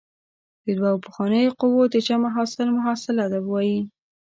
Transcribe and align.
د 0.65 0.67
دوو 0.77 1.01
پخوانیو 1.05 1.57
قوو 1.59 1.83
د 1.93 1.95
جمع 2.07 2.29
حاصل 2.35 2.67
محصله 2.77 3.23
وايي. 3.49 3.79